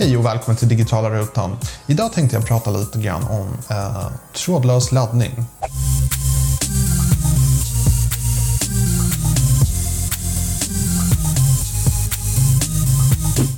[0.00, 1.56] Hej och välkommen till Digitala Rutan.
[1.86, 5.44] Idag tänkte jag prata lite grann om eh, trådlös laddning.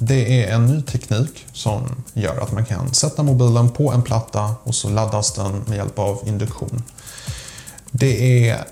[0.00, 4.54] Det är en ny teknik som gör att man kan sätta mobilen på en platta
[4.62, 6.82] och så laddas den med hjälp av induktion.
[7.90, 8.64] Det är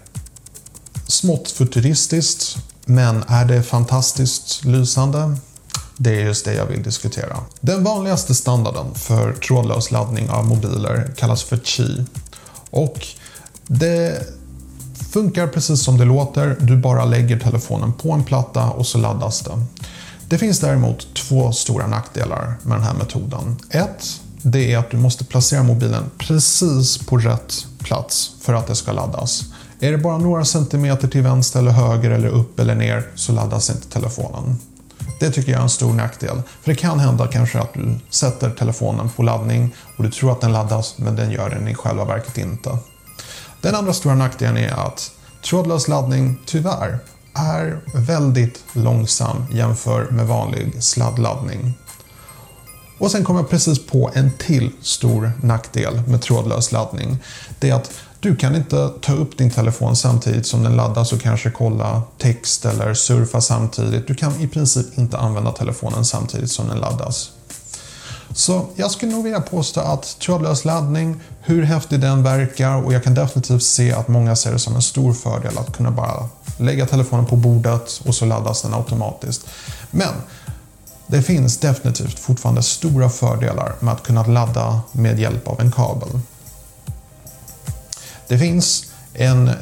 [1.06, 5.36] smått futuristiskt, men är det fantastiskt lysande?
[6.02, 7.36] Det är just det jag vill diskutera.
[7.60, 12.04] Den vanligaste standarden för trådlös laddning av mobiler kallas för Qi.
[12.70, 13.06] Och
[13.66, 14.26] det
[15.12, 16.56] funkar precis som det låter.
[16.60, 19.66] Du bara lägger telefonen på en platta och så laddas den.
[20.28, 23.56] Det finns däremot två stora nackdelar med den här metoden.
[23.70, 28.74] Ett, det är att du måste placera mobilen precis på rätt plats för att det
[28.74, 29.44] ska laddas.
[29.80, 33.70] Är det bara några centimeter till vänster eller höger eller upp eller ner så laddas
[33.70, 34.58] inte telefonen.
[35.20, 36.42] Det tycker jag är en stor nackdel.
[36.62, 40.40] För det kan hända kanske att du sätter telefonen på laddning och du tror att
[40.40, 42.78] den laddas men den gör den i själva verket inte.
[43.60, 45.10] Den andra stora nackdelen är att
[45.44, 46.98] trådlös laddning tyvärr
[47.34, 51.74] är väldigt långsam jämfört med vanlig sladdladdning.
[52.98, 57.18] Och sen kom jag precis på en till stor nackdel med trådlös laddning.
[57.58, 61.20] Det är att du kan inte ta upp din telefon samtidigt som den laddas och
[61.20, 64.06] kanske kolla text eller surfa samtidigt.
[64.06, 67.30] Du kan i princip inte använda telefonen samtidigt som den laddas.
[68.34, 73.04] Så jag skulle nog vilja påstå att trådlös laddning, hur häftig den verkar och jag
[73.04, 76.86] kan definitivt se att många ser det som en stor fördel att kunna bara lägga
[76.86, 79.46] telefonen på bordet och så laddas den automatiskt.
[79.90, 80.12] Men
[81.06, 86.08] det finns definitivt fortfarande stora fördelar med att kunna ladda med hjälp av en kabel.
[88.30, 89.54] Det finns en eh,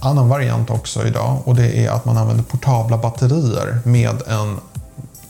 [0.00, 4.56] annan variant också idag och det är att man använder portabla batterier med en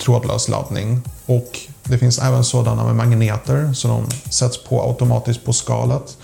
[0.00, 1.02] trådlös laddning.
[1.26, 6.16] Och det finns även sådana med magneter så de sätts på automatiskt på skalet.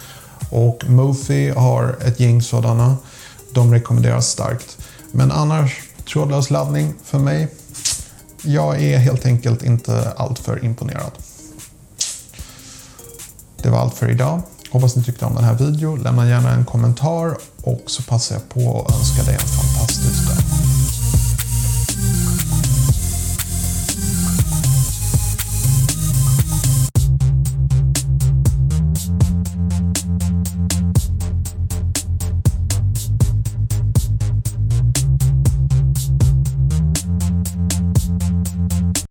[0.51, 2.97] Och Mofi har ett gäng sådana.
[3.55, 4.79] De rekommenderas starkt.
[5.13, 7.49] Men annars, trådlös laddning för mig,
[8.43, 11.13] jag är helt enkelt inte alltför imponerad.
[13.63, 14.43] Det var allt för idag.
[14.75, 16.03] Hoppas ni tyckte om den här videon.
[16.03, 20.24] Lämna gärna en kommentar och så passar jag på att önska dig en fantastisk